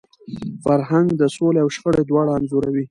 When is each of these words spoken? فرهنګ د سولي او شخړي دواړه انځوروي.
فرهنګ 0.63 1.07
د 1.21 1.23
سولي 1.35 1.59
او 1.63 1.69
شخړي 1.75 2.03
دواړه 2.05 2.31
انځوروي. 2.37 2.79